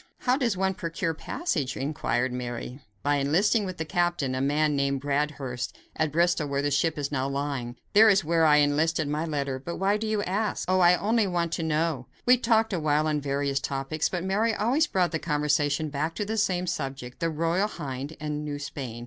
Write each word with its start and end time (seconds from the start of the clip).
"How 0.21 0.35
does 0.35 0.57
one 0.57 0.73
procure 0.73 1.13
passage?" 1.13 1.77
inquired 1.77 2.33
Mary. 2.33 2.79
"By 3.03 3.17
enlisting 3.17 3.67
with 3.67 3.77
the 3.77 3.85
captain, 3.85 4.33
a 4.33 4.41
man 4.41 4.75
named 4.75 4.99
Bradhurst, 5.01 5.77
at 5.95 6.11
Bristol, 6.11 6.47
where 6.47 6.63
the 6.63 6.71
ship 6.71 6.97
is 6.97 7.11
now 7.11 7.29
lying. 7.29 7.75
There 7.93 8.09
is 8.09 8.23
where 8.25 8.43
I 8.43 8.55
enlisted 8.55 9.11
by 9.11 9.25
letter. 9.25 9.59
But 9.59 9.75
why 9.75 9.97
do 9.97 10.07
you 10.07 10.23
ask?" 10.23 10.67
"Oh! 10.67 10.79
I 10.79 10.97
only 10.97 11.27
wanted 11.27 11.51
to 11.57 11.61
know." 11.67 12.07
We 12.25 12.37
talked 12.37 12.73
awhile 12.73 13.05
on 13.05 13.21
various 13.21 13.59
topics, 13.59 14.09
but 14.09 14.23
Mary 14.23 14.55
always 14.55 14.87
brought 14.87 15.11
the 15.11 15.19
conversation 15.19 15.89
back 15.89 16.15
to 16.15 16.25
the 16.25 16.35
same 16.37 16.65
subject, 16.65 17.19
the 17.19 17.29
Royal 17.29 17.67
Hind 17.67 18.17
and 18.19 18.43
New 18.43 18.57
Spain. 18.57 18.99